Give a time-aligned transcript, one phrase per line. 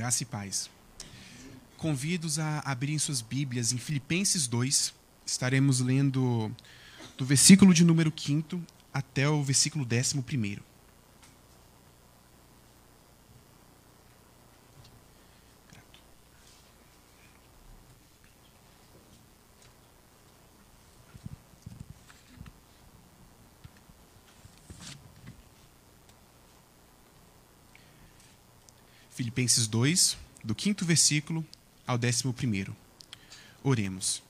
[0.00, 0.70] Graça e paz.
[1.76, 4.94] Convido-os a abrirem suas Bíblias em Filipenses 2.
[5.26, 6.50] Estaremos lendo
[7.18, 8.58] do versículo de número 5
[8.94, 10.62] até o versículo 11.
[29.30, 31.46] Filipenses 2, do quinto versículo
[31.86, 32.74] ao décimo primeiro.
[33.62, 34.20] Oremos.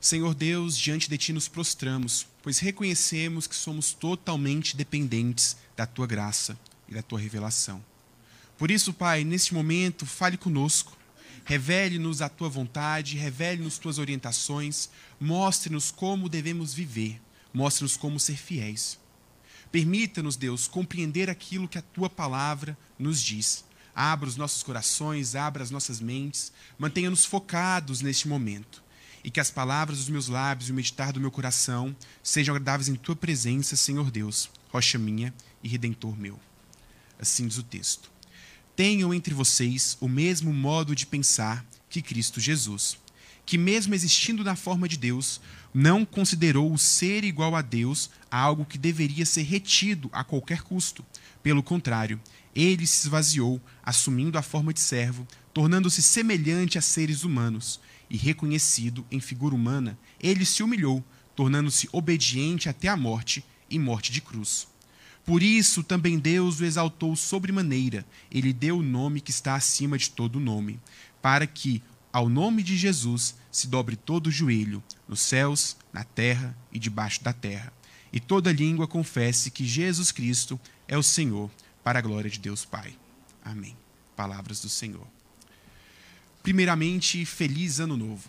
[0.00, 6.04] Senhor Deus, diante de Ti nos prostramos, pois reconhecemos que somos totalmente dependentes da Tua
[6.04, 7.80] graça e da Tua revelação.
[8.56, 10.98] Por isso, Pai, neste momento, fale conosco,
[11.44, 14.90] revele-nos a Tua vontade, revele-nos Tuas orientações,
[15.20, 17.20] mostre-nos como devemos viver,
[17.54, 18.98] mostre-nos como ser fiéis.
[19.70, 23.67] Permita-nos, Deus, compreender aquilo que a Tua palavra nos diz
[23.98, 28.80] abra os nossos corações, abra as nossas mentes, mantenha-nos focados neste momento.
[29.24, 32.88] E que as palavras dos meus lábios e o meditar do meu coração sejam agradáveis
[32.88, 36.38] em tua presença, Senhor Deus, rocha minha e redentor meu.
[37.18, 38.08] Assim diz o texto.
[38.76, 42.96] Tenham entre vocês o mesmo modo de pensar que Cristo Jesus,
[43.44, 45.40] que, mesmo existindo na forma de Deus,
[45.74, 51.04] não considerou o ser igual a Deus algo que deveria ser retido a qualquer custo.
[51.42, 52.20] Pelo contrário,
[52.54, 59.04] ele se esvaziou, assumindo a forma de servo, tornando-se semelhante a seres humanos, e reconhecido
[59.10, 61.04] em figura humana, ele se humilhou,
[61.36, 64.66] tornando-se obediente até a morte e morte de cruz.
[65.24, 70.10] Por isso também Deus o exaltou sobremaneira, ele deu o nome que está acima de
[70.10, 70.80] todo nome,
[71.20, 76.56] para que, ao nome de Jesus, se dobre todo o joelho, nos céus, na terra
[76.72, 77.72] e debaixo da terra,
[78.10, 81.50] e toda língua confesse que Jesus Cristo é o Senhor
[81.88, 82.94] para a glória de Deus Pai.
[83.42, 83.74] Amém.
[84.14, 85.06] Palavras do Senhor.
[86.42, 88.28] Primeiramente, feliz ano novo.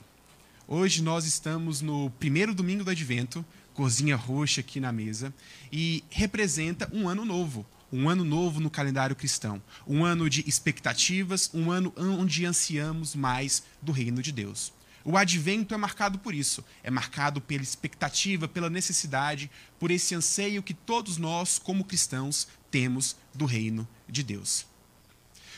[0.66, 5.34] Hoje nós estamos no primeiro domingo do advento, corzinha roxa aqui na mesa,
[5.74, 11.50] e representa um ano novo, um ano novo no calendário cristão, um ano de expectativas,
[11.54, 14.72] um ano onde ansiamos mais do reino de Deus.
[15.10, 19.50] O advento é marcado por isso, é marcado pela expectativa, pela necessidade,
[19.80, 24.68] por esse anseio que todos nós, como cristãos, temos do reino de Deus.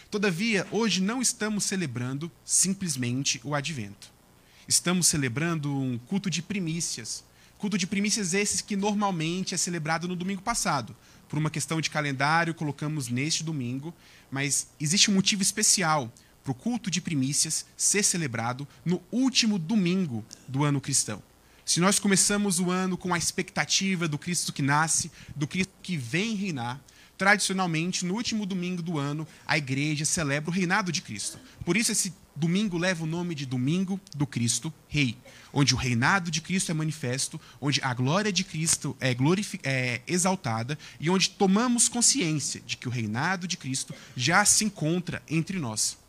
[0.09, 4.09] Todavia, hoje não estamos celebrando simplesmente o advento.
[4.69, 7.21] Estamos celebrando um culto de primícias.
[7.57, 10.95] Culto de primícias esses que normalmente é celebrado no domingo passado.
[11.27, 13.93] Por uma questão de calendário, colocamos neste domingo,
[14.31, 16.09] mas existe um motivo especial
[16.43, 21.21] para o culto de primícias ser celebrado no último domingo do ano cristão.
[21.65, 25.95] Se nós começamos o ano com a expectativa do Cristo que nasce, do Cristo que
[25.95, 26.81] vem reinar,
[27.17, 31.39] tradicionalmente, no último domingo do ano, a igreja celebra o reinado de Cristo.
[31.63, 35.15] Por isso, esse domingo leva o nome de Domingo do Cristo Rei,
[35.53, 39.15] onde o reinado de Cristo é manifesto, onde a glória de Cristo é,
[39.63, 45.21] é exaltada e onde tomamos consciência de que o reinado de Cristo já se encontra
[45.29, 46.00] entre nós.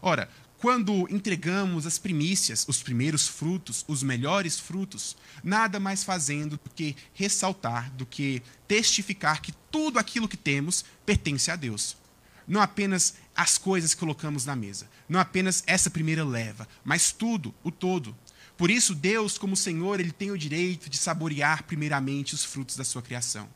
[0.00, 6.70] Ora, quando entregamos as primícias, os primeiros frutos, os melhores frutos, nada mais fazendo do
[6.70, 11.96] que ressaltar, do que testificar que tudo aquilo que temos pertence a Deus.
[12.48, 17.54] Não apenas as coisas que colocamos na mesa, não apenas essa primeira leva, mas tudo,
[17.62, 18.16] o todo.
[18.56, 22.84] Por isso, Deus, como Senhor, ele tem o direito de saborear primeiramente os frutos da
[22.84, 23.48] sua criação.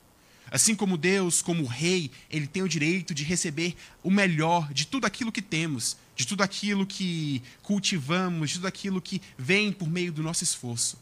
[0.51, 5.07] Assim como Deus, como Rei, ele tem o direito de receber o melhor de tudo
[5.07, 10.13] aquilo que temos, de tudo aquilo que cultivamos, de tudo aquilo que vem por meio
[10.13, 10.99] do nosso esforço.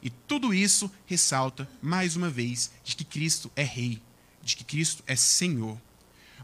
[0.00, 4.00] E tudo isso ressalta, mais uma vez, de que Cristo é Rei,
[4.40, 5.76] de que Cristo é Senhor.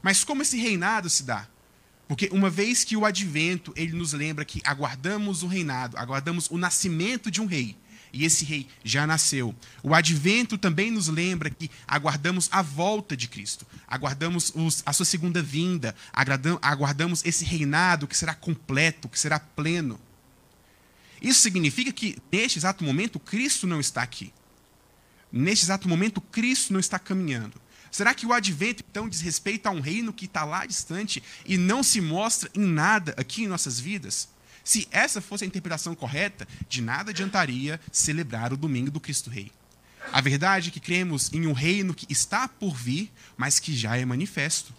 [0.03, 1.47] Mas como esse reinado se dá?
[2.09, 6.59] Porque uma vez que o advento, ele nos lembra que aguardamos o reinado, aguardamos o
[6.59, 7.77] nascimento de um rei
[8.13, 9.55] e esse rei já nasceu.
[9.83, 15.07] O advento também nos lembra que aguardamos a volta de Cristo, aguardamos os, a sua
[15.07, 15.95] segunda vinda,
[16.63, 20.01] aguardamos esse reinado que será completo, que será pleno.
[21.21, 24.33] Isso significa que, neste exato momento, Cristo não está aqui.
[25.31, 27.61] Neste exato momento, Cristo não está caminhando.
[27.91, 31.57] Será que o advento, então, diz respeito a um reino que está lá distante e
[31.57, 34.29] não se mostra em nada aqui em nossas vidas?
[34.69, 39.51] Se essa fosse a interpretação correta, de nada adiantaria celebrar o domingo do Cristo Rei.
[40.13, 43.97] A verdade é que cremos em um reino que está por vir, mas que já
[43.97, 44.75] é manifesto.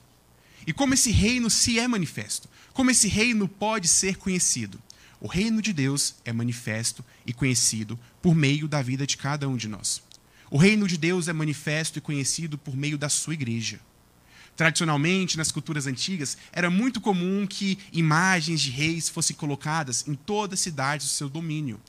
[0.67, 2.47] E como esse reino se é manifesto?
[2.71, 4.79] Como esse reino pode ser conhecido?
[5.19, 9.57] O reino de Deus é manifesto e conhecido por meio da vida de cada um
[9.57, 10.03] de nós.
[10.51, 13.79] O reino de Deus é manifesto e conhecido por meio da sua igreja.
[14.59, 20.55] Tradicionalmente, nas culturas antigas, era muito comum que imagens de reis fossem colocadas em toda
[20.55, 21.79] a cidade do seu domínio,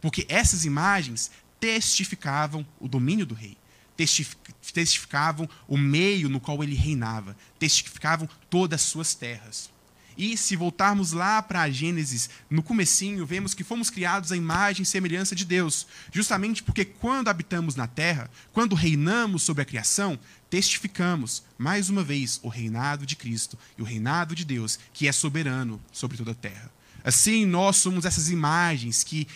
[0.00, 3.56] porque essas imagens testificavam o domínio do rei,
[4.62, 9.68] testificavam o meio no qual ele reinava, testificavam todas as suas terras.
[10.20, 14.86] E se voltarmos lá para Gênesis, no comecinho, vemos que fomos criados à imagem e
[14.86, 20.18] semelhança de Deus, justamente porque quando habitamos na terra, quando reinamos sobre a criação,
[20.50, 25.12] testificamos, mais uma vez, o reinado de Cristo e o reinado de Deus, que é
[25.12, 26.70] soberano sobre toda a terra.
[27.02, 29.26] Assim, nós somos essas imagens que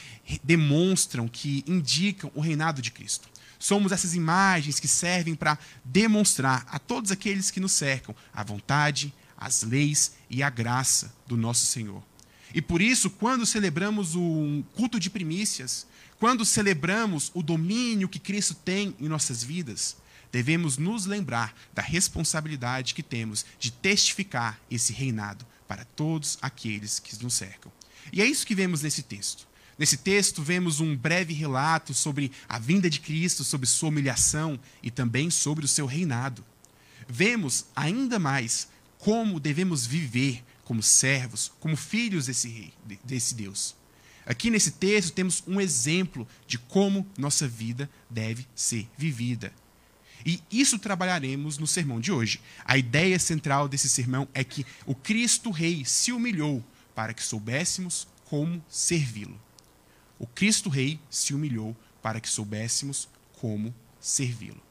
[0.43, 3.27] demonstram, que indicam o reinado de Cristo.
[3.59, 9.15] Somos essas imagens que servem para demonstrar a todos aqueles que nos cercam a vontade,
[9.45, 12.03] as leis e a graça do nosso Senhor.
[12.53, 15.87] E por isso, quando celebramos o culto de primícias,
[16.19, 19.97] quando celebramos o domínio que Cristo tem em nossas vidas,
[20.33, 27.23] devemos nos lembrar da responsabilidade que temos de testificar esse reinado para todos aqueles que
[27.23, 27.71] nos cercam.
[28.13, 29.47] E é isso que vemos nesse texto.
[29.79, 34.91] Nesse texto, vemos um breve relato sobre a vinda de Cristo, sobre sua humilhação e
[34.91, 36.45] também sobre o seu reinado.
[37.09, 38.69] Vemos ainda mais
[39.05, 42.73] como devemos viver como servos, como filhos desse rei,
[43.05, 43.77] desse Deus.
[44.25, 49.53] Aqui nesse texto temos um exemplo de como nossa vida deve ser vivida.
[50.25, 52.41] E isso trabalharemos no sermão de hoje.
[52.65, 56.65] A ideia central desse sermão é que o Cristo Rei se humilhou
[56.95, 59.39] para que soubéssemos como servi-lo.
[60.19, 64.65] O Cristo Rei se humilhou para que soubéssemos como servi-lo.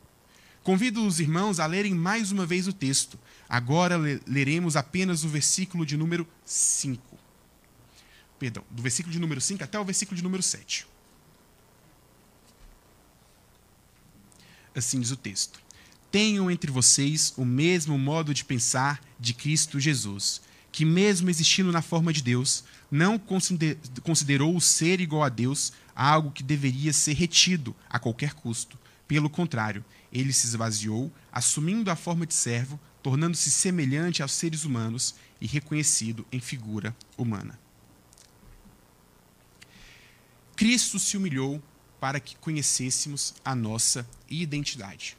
[0.64, 3.20] Convido os irmãos a lerem mais uma vez o texto.
[3.48, 3.98] Agora
[4.28, 7.18] leremos apenas o versículo de número 5.
[8.40, 10.88] Perdão, do versículo de número 5 até o versículo de número 7.
[14.76, 15.60] Assim diz o texto:
[16.12, 20.42] Tenham entre vocês o mesmo modo de pensar de Cristo Jesus,
[20.72, 23.20] que, mesmo existindo na forma de Deus, não
[24.02, 28.78] considerou o ser igual a Deus algo que deveria ser retido a qualquer custo.
[29.08, 35.14] Pelo contrário, ele se esvaziou, assumindo a forma de servo, tornando-se semelhante aos seres humanos
[35.40, 37.60] e reconhecido em figura humana.
[40.56, 41.62] Cristo se humilhou
[42.00, 45.18] para que conhecêssemos a nossa identidade.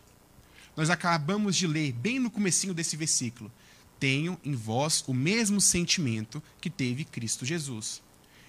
[0.75, 3.53] Nós acabamos de ler bem no comecinho desse versículo:
[4.01, 8.03] tenham em vós o mesmo sentimento que teve Cristo Jesus.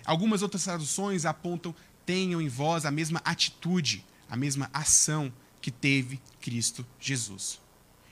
[0.05, 6.21] Algumas outras traduções apontam tenham em vós a mesma atitude, a mesma ação que teve
[6.39, 7.59] Cristo Jesus.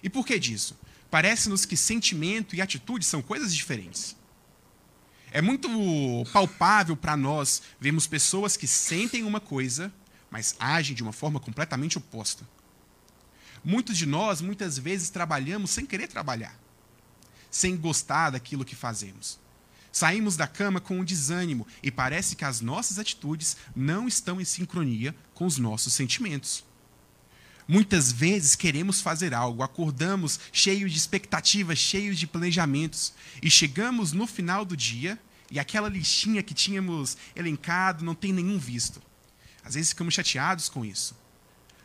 [0.02, 0.76] E por que disso?
[1.14, 4.16] Parece-nos que sentimento e atitude são coisas diferentes.
[5.32, 5.70] É muito
[6.34, 9.94] palpável para nós vermos pessoas que sentem uma coisa,
[10.32, 12.50] mas agem de uma forma completamente oposta.
[13.64, 16.60] Muitos de nós, muitas vezes, trabalhamos sem querer trabalhar,
[17.52, 19.40] sem gostar daquilo que fazemos.
[19.92, 24.46] Saímos da cama com um desânimo e parece que as nossas atitudes não estão em
[24.46, 26.66] sincronia com os nossos sentimentos.
[27.68, 34.28] Muitas vezes queremos fazer algo, acordamos cheios de expectativas, cheios de planejamentos, e chegamos no
[34.28, 35.18] final do dia
[35.50, 39.02] e aquela listinha que tínhamos elencado não tem nenhum visto.
[39.64, 41.16] Às vezes ficamos chateados com isso.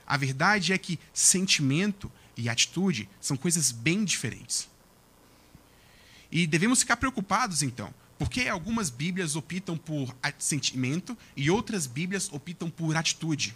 [0.06, 4.68] A verdade é que sentimento e atitude são coisas bem diferentes.
[6.32, 12.68] E devemos ficar preocupados então, porque algumas Bíblias optam por sentimento e outras Bíblias optam
[12.68, 13.54] por atitude.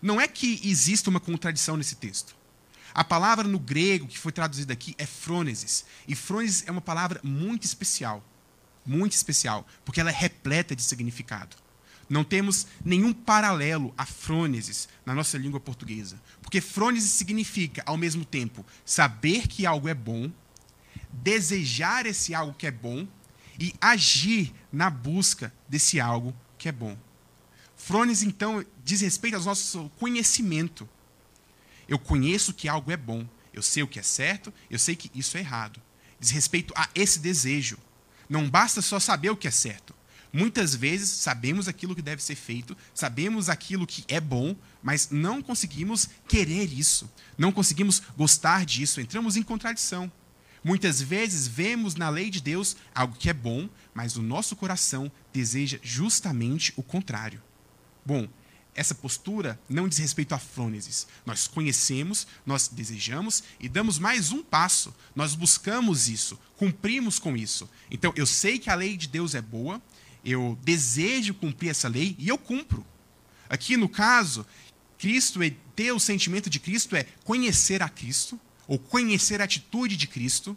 [0.00, 2.36] Não é que exista uma contradição nesse texto.
[2.94, 5.84] A palavra no grego que foi traduzida aqui é frônesis.
[6.08, 8.24] E frônesis é uma palavra muito especial.
[8.86, 11.56] Muito especial, porque ela é repleta de significado.
[12.08, 16.20] Não temos nenhum paralelo a frônesis na nossa língua portuguesa.
[16.40, 20.30] Porque frônesis significa, ao mesmo tempo, saber que algo é bom,
[21.12, 23.06] desejar esse algo que é bom
[23.58, 26.96] e agir na busca desse algo que é bom.
[27.86, 30.88] Frones, então, diz respeito ao nosso conhecimento.
[31.86, 33.24] Eu conheço que algo é bom,
[33.54, 35.80] eu sei o que é certo, eu sei que isso é errado.
[36.18, 37.78] Diz respeito a esse desejo.
[38.28, 39.94] Não basta só saber o que é certo.
[40.32, 45.40] Muitas vezes sabemos aquilo que deve ser feito, sabemos aquilo que é bom, mas não
[45.40, 50.10] conseguimos querer isso, não conseguimos gostar disso, entramos em contradição.
[50.64, 55.08] Muitas vezes vemos na lei de Deus algo que é bom, mas o nosso coração
[55.32, 57.45] deseja justamente o contrário.
[58.06, 58.28] Bom,
[58.72, 61.08] essa postura não diz respeito a frônesis.
[61.24, 64.94] Nós conhecemos, nós desejamos e damos mais um passo.
[65.14, 67.68] Nós buscamos isso, cumprimos com isso.
[67.90, 69.82] Então, eu sei que a lei de Deus é boa,
[70.24, 72.86] eu desejo cumprir essa lei e eu cumpro.
[73.48, 74.46] Aqui no caso,
[74.98, 79.96] Cristo é ter o sentimento de Cristo é conhecer a Cristo, ou conhecer a atitude
[79.96, 80.56] de Cristo,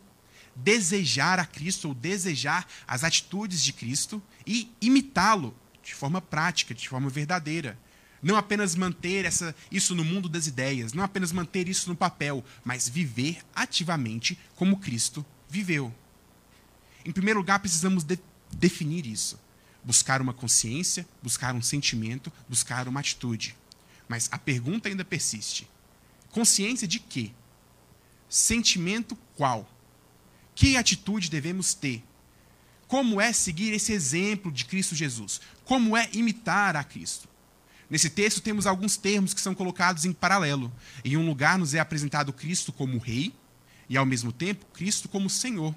[0.56, 6.88] desejar a Cristo ou desejar as atitudes de Cristo e imitá-lo de forma prática, de
[6.88, 7.78] forma verdadeira.
[8.22, 12.44] Não apenas manter essa, isso no mundo das ideias, não apenas manter isso no papel,
[12.64, 15.94] mas viver ativamente como Cristo viveu.
[17.06, 18.20] Em primeiro lugar, precisamos de,
[18.52, 19.40] definir isso.
[19.84, 23.56] Buscar uma consciência, buscar um sentimento, buscar uma atitude.
[24.08, 25.70] Mas a pergunta ainda persiste:
[26.32, 27.32] consciência de quê?
[28.28, 29.70] Sentimento qual?
[30.54, 32.04] Que atitude devemos ter?
[32.90, 35.40] Como é seguir esse exemplo de Cristo Jesus?
[35.64, 37.30] Como é imitar a Cristo?
[37.88, 40.74] Nesse texto temos alguns termos que são colocados em paralelo.
[41.06, 43.32] Em um lugar nos é apresentado Cristo como rei
[43.88, 45.76] e ao mesmo tempo Cristo como Senhor.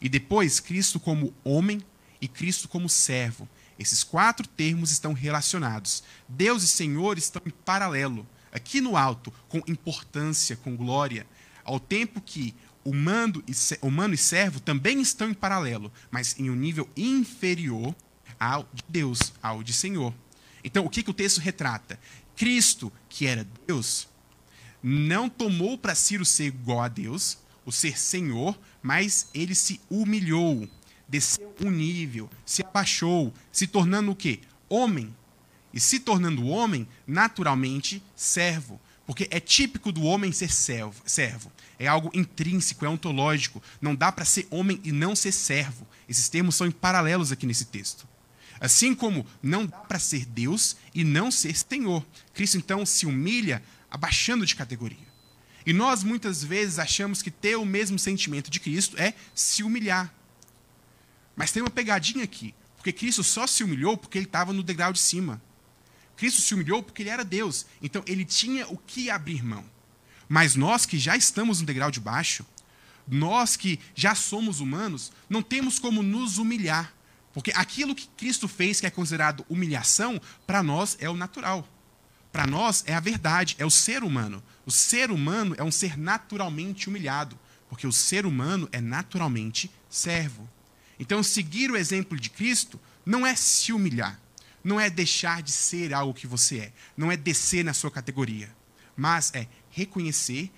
[0.00, 1.80] E depois Cristo como homem
[2.20, 3.48] e Cristo como servo.
[3.78, 6.02] Esses quatro termos estão relacionados.
[6.28, 11.24] Deus e Senhor estão em paralelo, aqui no alto, com importância, com glória,
[11.62, 12.56] ao tempo que
[12.90, 17.94] humano e, humano e servo também estão em paralelo, mas em um nível inferior
[18.38, 20.12] ao de Deus, ao de Senhor.
[20.64, 21.98] Então, o que, que o texto retrata?
[22.36, 24.08] Cristo, que era Deus,
[24.82, 29.80] não tomou para si o ser igual a Deus, o ser Senhor, mas ele se
[29.88, 30.68] humilhou,
[31.08, 34.40] desceu um nível, se abaixou, se tornando o quê?
[34.68, 35.14] Homem.
[35.72, 38.80] E se tornando homem, naturalmente, servo.
[39.10, 41.50] Porque é típico do homem ser servo.
[41.80, 43.60] É algo intrínseco, é ontológico.
[43.80, 45.84] Não dá para ser homem e não ser servo.
[46.08, 48.06] Esses termos são em paralelos aqui nesse texto.
[48.60, 52.06] Assim como não dá para ser Deus e não ser Senhor.
[52.32, 55.08] Cristo então se humilha abaixando de categoria.
[55.66, 60.14] E nós muitas vezes achamos que ter o mesmo sentimento de Cristo é se humilhar.
[61.34, 64.92] Mas tem uma pegadinha aqui, porque Cristo só se humilhou porque ele estava no degrau
[64.92, 65.42] de cima.
[66.20, 67.64] Cristo se humilhou porque ele era Deus.
[67.80, 69.64] Então ele tinha o que abrir mão.
[70.28, 72.44] Mas nós que já estamos no degrau de baixo,
[73.08, 76.92] nós que já somos humanos, não temos como nos humilhar.
[77.32, 81.66] Porque aquilo que Cristo fez, que é considerado humilhação, para nós é o natural.
[82.30, 84.42] Para nós é a verdade, é o ser humano.
[84.66, 90.46] O ser humano é um ser naturalmente humilhado, porque o ser humano é naturalmente servo.
[90.98, 94.20] Então, seguir o exemplo de Cristo não é se humilhar,
[94.62, 98.54] não é deixar de ser algo que você é, não é descer na sua categoria,
[98.96, 100.50] mas é reconhecer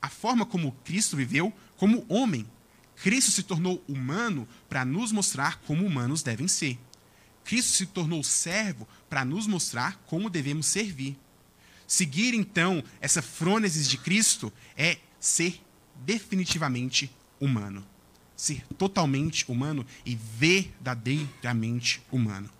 [0.00, 2.46] a forma como Cristo viveu como homem.
[2.96, 6.78] Cristo se tornou humano para nos mostrar como humanos devem ser.
[7.44, 11.16] Cristo se tornou servo para nos mostrar como devemos servir.
[11.86, 15.58] Seguir, então, essa frônesis de Cristo é ser
[16.04, 17.10] definitivamente
[17.40, 17.86] humano.
[18.36, 22.50] Ser totalmente humano e verdadeiramente humano.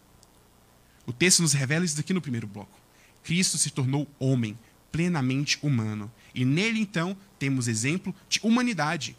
[1.08, 2.78] O texto nos revela isso daqui no primeiro bloco.
[3.24, 4.58] Cristo se tornou homem,
[4.92, 6.12] plenamente humano.
[6.34, 9.16] E nele, então, temos exemplo de humanidade.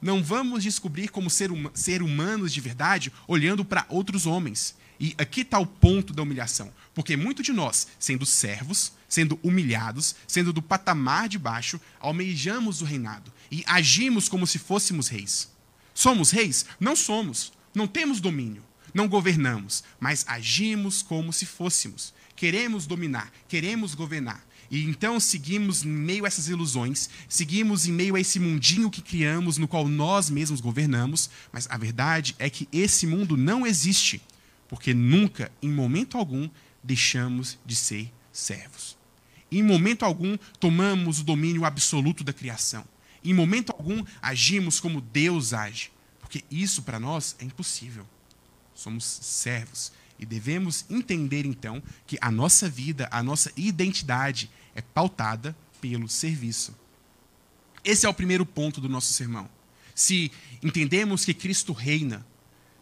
[0.00, 4.74] Não vamos descobrir como ser, hum ser humanos de verdade olhando para outros homens.
[4.98, 6.72] E aqui está o ponto da humilhação.
[6.94, 12.86] Porque muito de nós, sendo servos, sendo humilhados, sendo do patamar de baixo, almejamos o
[12.86, 15.50] reinado e agimos como se fôssemos reis.
[15.92, 16.64] Somos reis?
[16.80, 17.52] Não somos.
[17.74, 18.64] Não temos domínio.
[18.92, 22.14] Não governamos, mas agimos como se fôssemos.
[22.34, 24.46] Queremos dominar, queremos governar.
[24.70, 29.00] E então seguimos em meio a essas ilusões, seguimos em meio a esse mundinho que
[29.00, 34.20] criamos, no qual nós mesmos governamos, mas a verdade é que esse mundo não existe,
[34.68, 36.50] porque nunca, em momento algum,
[36.82, 38.96] deixamos de ser servos.
[39.50, 42.84] Em momento algum, tomamos o domínio absoluto da criação.
[43.24, 45.90] Em momento algum, agimos como Deus age,
[46.20, 48.06] porque isso para nós é impossível
[48.78, 49.92] somos servos.
[50.18, 56.74] E devemos entender, então, que a nossa vida, a nossa identidade é pautada pelo serviço.
[57.84, 59.48] Esse é o primeiro ponto do nosso sermão.
[59.94, 60.30] Se
[60.62, 62.24] entendemos que Cristo reina,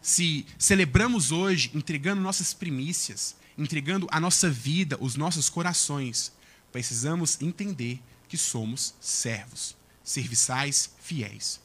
[0.01, 6.31] se celebramos hoje entregando nossas primícias, entregando a nossa vida, os nossos corações,
[6.71, 11.59] precisamos entender que somos servos, serviçais fiéis.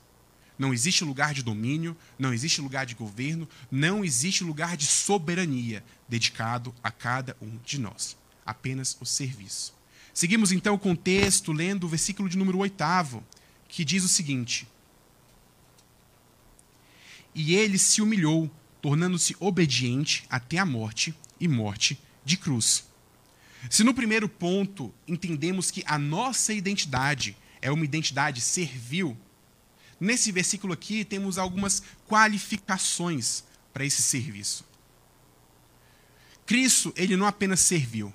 [0.62, 5.82] Não existe lugar de domínio, não existe lugar de governo, não existe lugar de soberania
[6.08, 8.16] dedicado a cada um de nós.
[8.46, 9.74] Apenas o serviço.
[10.14, 12.76] Seguimos então com o texto, lendo o versículo de número 8,
[13.66, 14.68] que diz o seguinte:
[17.34, 18.48] E ele se humilhou,
[18.80, 22.84] tornando-se obediente até a morte e morte de cruz.
[23.68, 29.18] Se no primeiro ponto entendemos que a nossa identidade é uma identidade servil,
[30.02, 34.64] Nesse versículo aqui temos algumas qualificações para esse serviço.
[36.44, 38.12] Cristo, ele não apenas serviu,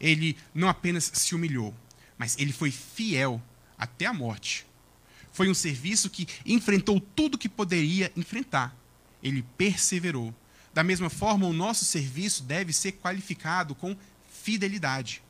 [0.00, 1.74] ele não apenas se humilhou,
[2.16, 3.42] mas ele foi fiel
[3.76, 4.64] até a morte.
[5.34, 8.74] Foi um serviço que enfrentou tudo que poderia enfrentar.
[9.22, 10.34] Ele perseverou.
[10.72, 13.94] Da mesma forma, o nosso serviço deve ser qualificado com
[14.32, 15.22] fidelidade.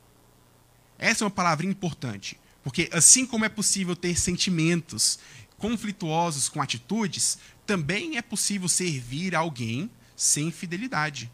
[0.97, 5.19] Essa é uma palavra importante, porque assim como é possível ter sentimentos
[5.57, 11.31] conflituosos com atitudes, também é possível servir alguém sem fidelidade.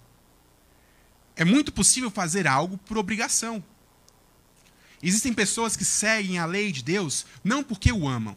[1.35, 3.63] É muito possível fazer algo por obrigação.
[5.01, 8.35] Existem pessoas que seguem a lei de Deus não porque o amam,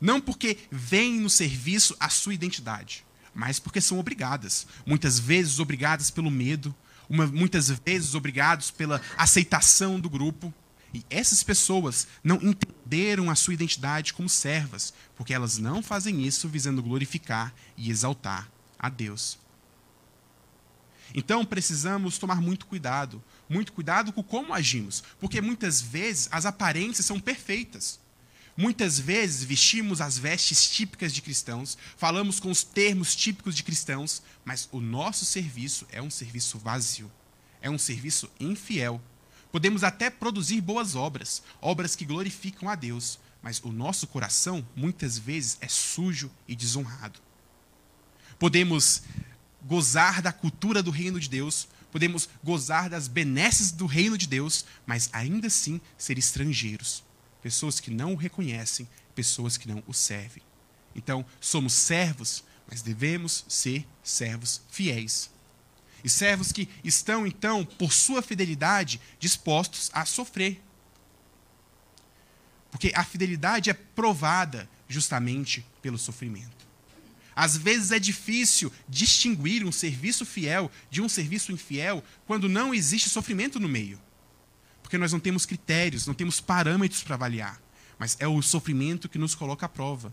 [0.00, 3.04] não porque veem no serviço a sua identidade,
[3.34, 4.66] mas porque são obrigadas.
[4.84, 6.74] Muitas vezes obrigadas pelo medo,
[7.08, 10.52] uma, muitas vezes obrigados pela aceitação do grupo.
[10.94, 16.48] E essas pessoas não entenderam a sua identidade como servas, porque elas não fazem isso
[16.48, 19.38] visando glorificar e exaltar a Deus.
[21.14, 27.06] Então precisamos tomar muito cuidado, muito cuidado com como agimos, porque muitas vezes as aparências
[27.06, 28.00] são perfeitas.
[28.56, 34.22] Muitas vezes vestimos as vestes típicas de cristãos, falamos com os termos típicos de cristãos,
[34.44, 37.10] mas o nosso serviço é um serviço vazio,
[37.62, 39.00] é um serviço infiel.
[39.52, 45.18] Podemos até produzir boas obras, obras que glorificam a Deus, mas o nosso coração muitas
[45.18, 47.20] vezes é sujo e desonrado.
[48.38, 49.02] Podemos
[49.62, 54.64] gozar da cultura do reino de Deus, podemos gozar das benesses do reino de Deus,
[54.86, 57.04] mas ainda assim ser estrangeiros,
[57.42, 60.42] pessoas que não o reconhecem, pessoas que não o servem.
[60.94, 65.30] Então, somos servos, mas devemos ser servos fiéis.
[66.04, 70.60] E servos que estão, então, por sua fidelidade, dispostos a sofrer.
[72.70, 76.62] Porque a fidelidade é provada justamente pelo sofrimento.
[77.34, 83.08] Às vezes é difícil distinguir um serviço fiel de um serviço infiel quando não existe
[83.08, 84.00] sofrimento no meio.
[84.82, 87.60] Porque nós não temos critérios, não temos parâmetros para avaliar.
[87.98, 90.12] Mas é o sofrimento que nos coloca à prova.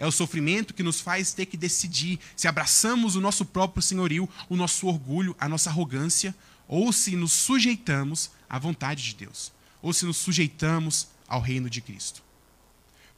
[0.00, 4.26] É o sofrimento que nos faz ter que decidir se abraçamos o nosso próprio senhorio,
[4.48, 6.34] o nosso orgulho, a nossa arrogância,
[6.66, 11.82] ou se nos sujeitamos à vontade de Deus, ou se nos sujeitamos ao reino de
[11.82, 12.22] Cristo.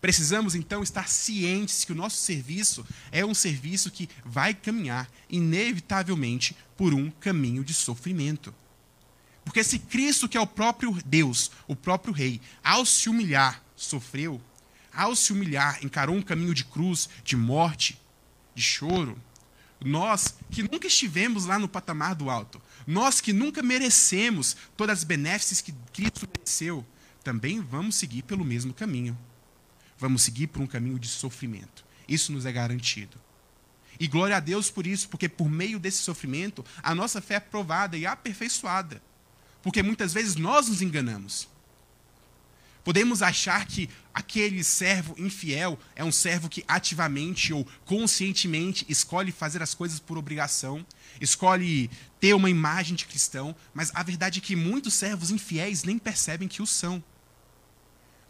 [0.01, 6.57] Precisamos então estar cientes que o nosso serviço é um serviço que vai caminhar inevitavelmente
[6.77, 8.53] por um caminho de sofrimento.
[9.45, 14.40] Porque se Cristo, que é o próprio Deus, o próprio Rei, ao se humilhar, sofreu,
[14.94, 18.00] ao se humilhar, encarou um caminho de cruz, de morte,
[18.55, 19.18] de choro,
[19.85, 25.05] nós que nunca estivemos lá no patamar do alto, nós que nunca merecemos todas as
[25.05, 26.87] benéficas que Cristo mereceu,
[27.24, 29.18] também vamos seguir pelo mesmo caminho
[30.02, 31.85] vamos seguir por um caminho de sofrimento.
[32.09, 33.16] Isso nos é garantido.
[34.00, 37.40] E glória a Deus por isso, porque por meio desse sofrimento, a nossa fé é
[37.40, 39.00] provada e aperfeiçoada.
[39.62, 41.48] Porque muitas vezes nós nos enganamos.
[42.85, 49.62] Podemos achar que aquele servo infiel é um servo que ativamente ou conscientemente escolhe fazer
[49.62, 50.85] as coisas por obrigação,
[51.21, 55.97] escolhe ter uma imagem de cristão, mas a verdade é que muitos servos infiéis nem
[55.97, 57.03] percebem que o são.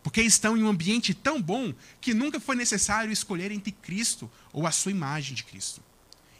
[0.02, 4.66] Porque estão em um ambiente tão bom que nunca foi necessário escolher entre Cristo ou
[4.66, 5.82] a sua imagem de Cristo.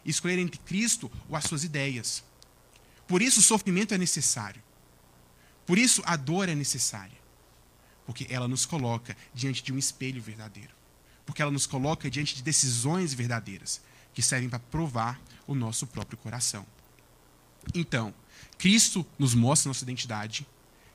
[0.04, 2.24] Escolher entre Cristo ou as suas ideias.
[3.06, 4.62] Por isso o sofrimento é necessário.
[5.64, 7.21] Por isso a dor é necessária.
[8.06, 10.70] Porque ela nos coloca diante de um espelho verdadeiro.
[11.24, 13.80] Porque ela nos coloca diante de decisões verdadeiras
[14.12, 16.66] que servem para provar o nosso próprio coração.
[17.74, 18.12] Então,
[18.58, 20.46] Cristo nos mostra nossa identidade.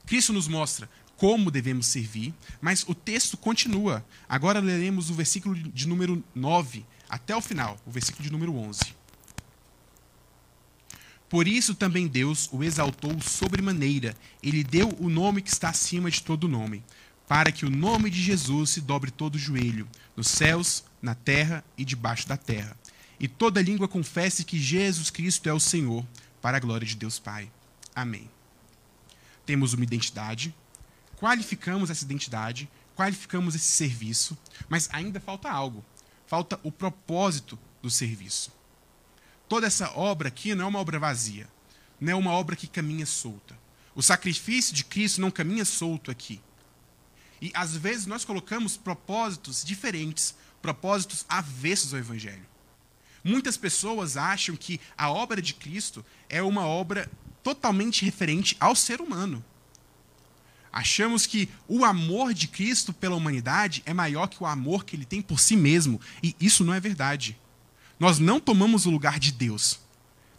[0.06, 4.06] Cristo nos mostra como devemos servir, mas o texto continua.
[4.30, 8.97] Agora leremos o versículo de número 9 até o final, o versículo de número 11.
[11.30, 16.24] Por isso também Deus o exaltou sobremaneira, ele deu o nome que está acima de
[16.24, 16.84] todo nome,
[17.28, 21.84] para que o nome de Jesus se dobre todo joelho, nos céus, na terra e
[21.84, 22.78] debaixo da terra,
[23.20, 26.06] e toda língua confesse que Jesus Cristo é o Senhor,
[26.42, 27.52] para a glória de Deus Pai.
[27.94, 28.30] Amém.
[29.46, 30.56] Temos uma identidade,
[31.18, 34.38] qualificamos essa identidade, qualificamos esse serviço,
[34.70, 35.84] mas ainda falta algo.
[36.26, 38.52] Falta o propósito do serviço.
[39.48, 41.48] Toda essa obra aqui não é uma obra vazia,
[42.00, 43.58] não é uma obra que caminha solta.
[43.96, 46.42] O sacrifício de Cristo não caminha solto aqui.
[47.42, 52.46] E às vezes nós colocamos propósitos diferentes, propósitos avessos ao Evangelho.
[53.24, 57.10] Muitas pessoas acham que a obra de Cristo é uma obra
[57.44, 59.44] totalmente referente ao ser humano.
[60.72, 65.06] Achamos que o amor de Cristo pela humanidade é maior que o amor que ele
[65.06, 66.00] tem por si mesmo.
[66.22, 67.38] E isso não é verdade.
[68.00, 69.80] Nós não tomamos o lugar de Deus.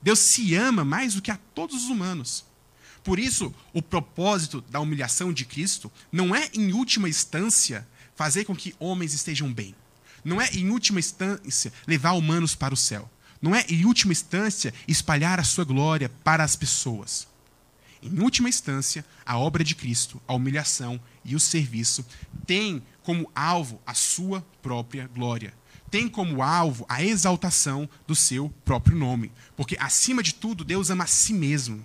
[0.01, 2.45] Deus se ama mais do que a todos os humanos.
[3.03, 8.55] Por isso, o propósito da humilhação de Cristo não é, em última instância, fazer com
[8.55, 9.75] que homens estejam bem.
[10.25, 13.11] Não é, em última instância, levar humanos para o céu.
[13.41, 17.27] Não é, em última instância, espalhar a sua glória para as pessoas.
[18.03, 22.05] Em última instância, a obra de Cristo, a humilhação e o serviço
[22.47, 25.55] têm como alvo a sua própria glória.
[25.91, 29.33] Tem como alvo a exaltação do seu próprio nome.
[29.57, 31.85] Porque, acima de tudo, Deus ama a si mesmo.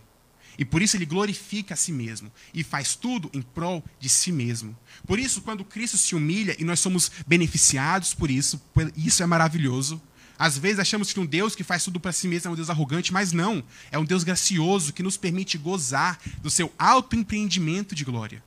[0.57, 4.31] E por isso ele glorifica a si mesmo e faz tudo em prol de si
[4.31, 4.77] mesmo.
[5.05, 8.61] Por isso, quando Cristo se humilha e nós somos beneficiados por isso,
[8.95, 10.01] isso é maravilhoso.
[10.37, 12.69] Às vezes achamos que um Deus que faz tudo para si mesmo é um Deus
[12.69, 13.63] arrogante, mas não.
[13.91, 18.43] É um Deus gracioso que nos permite gozar do seu autoempreendimento de glória,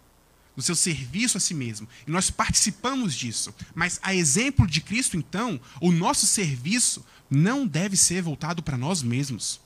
[0.56, 1.86] do seu serviço a si mesmo.
[2.06, 3.54] E nós participamos disso.
[3.74, 9.02] Mas, a exemplo de Cristo, então, o nosso serviço não deve ser voltado para nós
[9.02, 9.60] mesmos.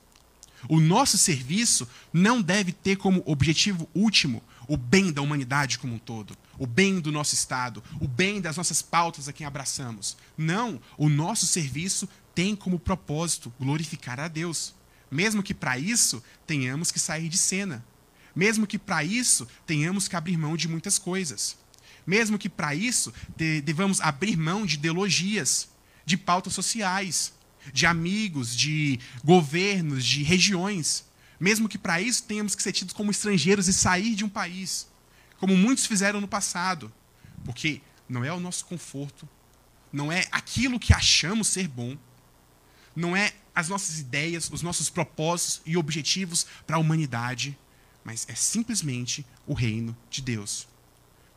[0.68, 5.98] O nosso serviço não deve ter como objetivo último o bem da humanidade como um
[5.98, 10.16] todo, o bem do nosso Estado, o bem das nossas pautas a quem abraçamos.
[10.38, 14.74] Não, o nosso serviço tem como propósito glorificar a Deus.
[15.10, 17.84] Mesmo que para isso tenhamos que sair de cena.
[18.34, 21.56] Mesmo que para isso tenhamos que abrir mão de muitas coisas.
[22.06, 23.12] Mesmo que para isso
[23.64, 25.68] devamos abrir mão de ideologias,
[26.04, 27.32] de pautas sociais,
[27.72, 31.04] de amigos, de governos, de regiões.
[31.38, 34.88] Mesmo que para isso tenhamos que ser tidos como estrangeiros e sair de um país,
[35.38, 36.92] como muitos fizeram no passado.
[37.44, 39.28] Porque não é o nosso conforto,
[39.92, 41.96] não é aquilo que achamos ser bom,
[42.94, 47.58] não é as nossas ideias, os nossos propósitos e objetivos para a humanidade,
[48.04, 50.68] mas é simplesmente o reino de Deus.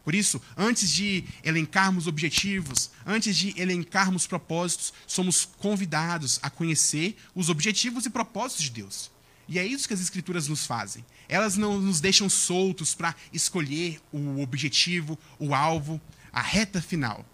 [0.04, 7.50] Por isso, antes de elencarmos objetivos, antes de elencarmos propósitos, somos convidados a conhecer os
[7.50, 9.10] objetivos e propósitos de Deus.
[9.48, 11.06] E é isso que as Escrituras nos fazem.
[11.30, 17.26] Elas não nos deixam soltos para escolher o objetivo, o alvo, a reta final.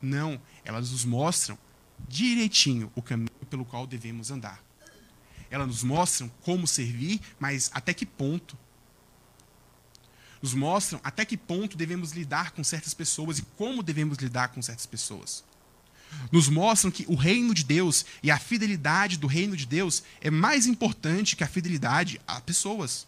[0.00, 1.58] Não, elas nos mostram
[2.08, 4.62] direitinho o caminho pelo qual devemos andar.
[5.50, 8.56] Elas nos mostram como servir, mas até que ponto
[10.42, 14.62] nos mostram até que ponto devemos lidar com certas pessoas e como devemos lidar com
[14.62, 15.44] certas pessoas.
[16.32, 20.30] Nos mostram que o reino de Deus e a fidelidade do reino de Deus é
[20.30, 23.06] mais importante que a fidelidade a pessoas.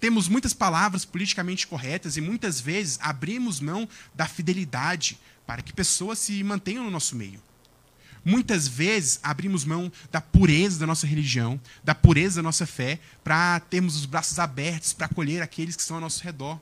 [0.00, 6.18] Temos muitas palavras politicamente corretas e muitas vezes abrimos mão da fidelidade para que pessoas
[6.18, 7.42] se mantenham no nosso meio.
[8.28, 13.58] Muitas vezes abrimos mão da pureza da nossa religião, da pureza da nossa fé, para
[13.58, 16.60] termos os braços abertos para acolher aqueles que estão ao nosso redor.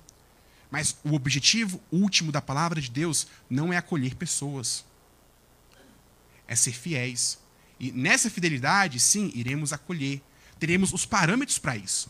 [0.70, 4.84] Mas o objetivo último da palavra de Deus não é acolher pessoas,
[6.46, 7.36] é ser fiéis.
[7.80, 10.22] E nessa fidelidade, sim, iremos acolher.
[10.60, 12.08] Teremos os parâmetros para isso.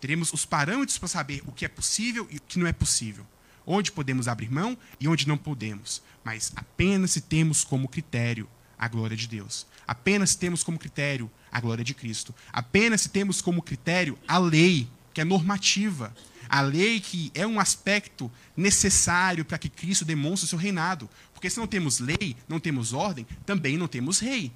[0.00, 3.26] Teremos os parâmetros para saber o que é possível e o que não é possível
[3.66, 8.48] onde podemos abrir mão e onde não podemos, mas apenas se temos como critério
[8.78, 9.66] a glória de Deus.
[9.86, 12.34] Apenas se temos como critério a glória de Cristo.
[12.52, 16.14] Apenas se temos como critério a lei, que é normativa.
[16.48, 21.08] A lei que é um aspecto necessário para que Cristo demonstre o seu reinado.
[21.32, 24.52] Porque se não temos lei, não temos ordem, também não temos rei.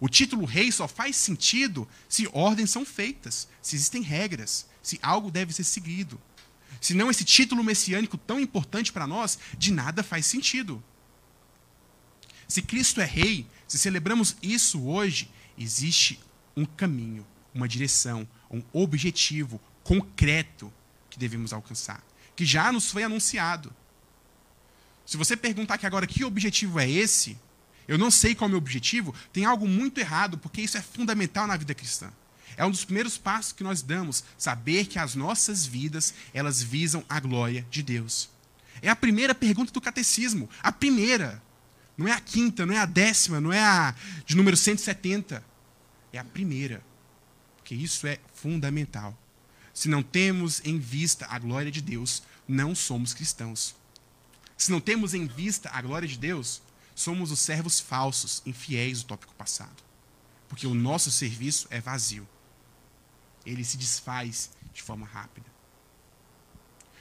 [0.00, 5.30] O título rei só faz sentido se ordens são feitas, se existem regras, se algo
[5.30, 6.20] deve ser seguido.
[6.80, 10.82] Senão esse título messiânico tão importante para nós, de nada faz sentido.
[12.46, 16.18] Se Cristo é rei, se celebramos isso hoje, existe
[16.56, 20.72] um caminho, uma direção, um objetivo concreto
[21.10, 22.02] que devemos alcançar,
[22.34, 23.74] que já nos foi anunciado.
[25.04, 27.38] Se você perguntar aqui agora que objetivo é esse,
[27.86, 30.82] eu não sei qual é o meu objetivo, tem algo muito errado, porque isso é
[30.82, 32.12] fundamental na vida cristã.
[32.56, 37.04] É um dos primeiros passos que nós damos, saber que as nossas vidas, elas visam
[37.08, 38.28] a glória de Deus.
[38.82, 41.42] É a primeira pergunta do catecismo, a primeira.
[41.96, 45.44] Não é a quinta, não é a décima, não é a de número 170.
[46.12, 46.82] É a primeira.
[47.56, 49.16] Porque isso é fundamental.
[49.74, 53.74] Se não temos em vista a glória de Deus, não somos cristãos.
[54.56, 56.62] Se não temos em vista a glória de Deus,
[56.94, 59.84] somos os servos falsos, infiéis do tópico passado.
[60.48, 62.26] Porque o nosso serviço é vazio
[63.48, 65.46] ele se desfaz de forma rápida.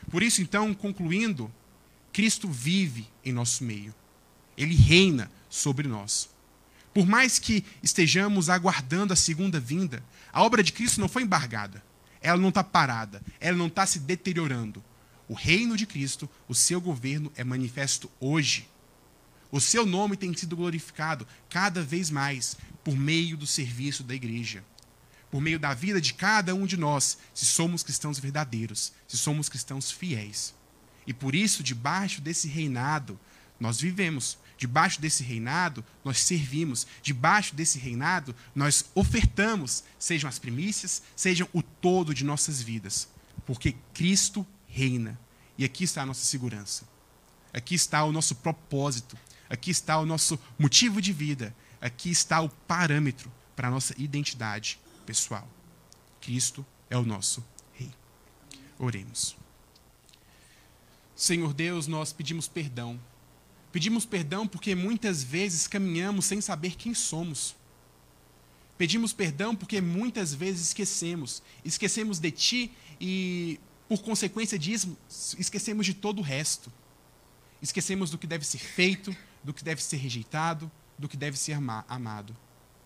[0.09, 1.53] Por isso, então, concluindo,
[2.13, 3.93] Cristo vive em nosso meio.
[4.55, 6.29] Ele reina sobre nós.
[6.93, 11.83] Por mais que estejamos aguardando a segunda vinda, a obra de Cristo não foi embargada.
[12.21, 13.21] Ela não está parada.
[13.39, 14.83] Ela não está se deteriorando.
[15.27, 18.69] O reino de Cristo, o seu governo é manifesto hoje.
[19.51, 24.63] O seu nome tem sido glorificado cada vez mais por meio do serviço da igreja
[25.29, 29.49] por meio da vida de cada um de nós, se somos cristãos verdadeiros, se somos
[29.49, 30.53] cristãos fiéis.
[31.05, 33.19] E por isso, debaixo desse reinado,
[33.59, 34.37] nós vivemos.
[34.57, 36.87] Debaixo desse reinado, nós servimos.
[37.01, 43.07] Debaixo desse reinado, nós ofertamos, sejam as primícias, sejam o todo de nossas vidas.
[43.45, 45.19] Porque Cristo reina.
[45.57, 46.87] E aqui está a nossa segurança.
[47.53, 49.17] Aqui está o nosso propósito.
[49.49, 51.55] Aqui está o nosso motivo de vida.
[51.79, 55.47] Aqui está o parâmetro para a nossa identidade pessoal.
[56.19, 57.89] Cristo é o nosso Rei.
[58.77, 59.37] Oremos.
[61.15, 62.99] Senhor Deus, nós pedimos perdão.
[63.71, 67.55] Pedimos perdão porque muitas vezes caminhamos sem saber quem somos.
[68.77, 71.41] Pedimos perdão porque muitas vezes esquecemos.
[71.63, 74.95] Esquecemos de Ti e, por consequência disso,
[75.39, 76.71] esquecemos de todo o resto.
[77.61, 81.53] Esquecemos do que deve ser feito, do que deve ser rejeitado, do que deve ser
[81.87, 82.35] amado.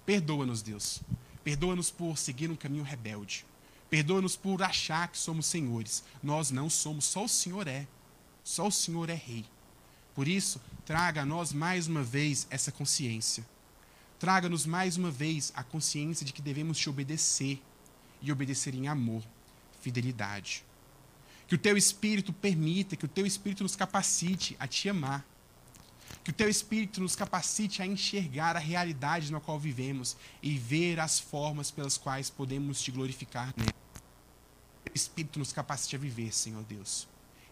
[0.06, 1.02] Perdoa-nos, Deus.
[1.44, 3.46] Perdoa-nos por seguir um caminho rebelde.
[3.90, 6.04] Perdoa-nos por achar que somos senhores.
[6.22, 7.88] Nós não somos, só o Senhor é.
[8.44, 9.46] Só o Senhor é Rei.
[10.16, 13.46] Por isso, traga a nós mais uma vez essa consciência.
[14.20, 17.62] Traga-nos mais uma vez a consciência de que devemos te obedecer
[18.22, 19.24] e obedecer em amor,
[19.82, 20.64] fidelidade.
[21.48, 25.26] Que o teu espírito permita, que o teu espírito nos capacite a te amar.
[26.24, 31.00] Que o teu espírito nos capacite a enxergar a realidade na qual vivemos e ver
[31.00, 33.74] as formas pelas quais podemos te glorificar nela.
[34.88, 37.08] O espírito nos capacite a viver, Senhor Deus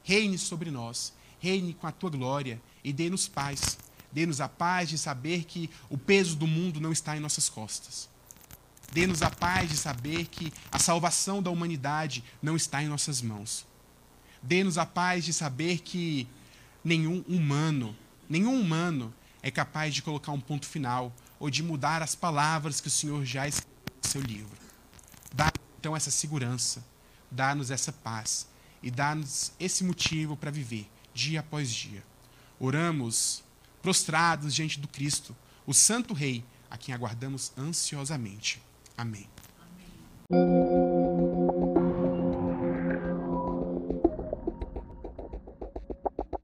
[0.10, 3.78] reine sobre nós, reine com a tua glória e dê-nos paz.
[4.12, 8.10] Dê-nos a paz de saber que o peso do mundo não está em nossas costas.
[8.92, 13.68] Dê-nos a paz de saber que a salvação da humanidade não está em nossas mãos.
[14.42, 16.28] Dê-nos a paz de saber que
[16.84, 17.96] nenhum humano,
[18.30, 22.88] nenhum humano é capaz de colocar um ponto final ou de mudar as palavras que
[22.88, 24.58] o Senhor já escreveu no seu livro.
[25.34, 26.86] Dá então essa segurança,
[27.32, 28.48] dá-nos essa paz
[28.84, 32.04] e dá-nos esse motivo para viver dia após dia.
[32.60, 33.44] Oramos
[33.82, 38.62] prostrados diante do Cristo, o Santo Rei, a quem aguardamos ansiosamente.
[38.98, 39.28] Amém.
[40.30, 40.89] Amém.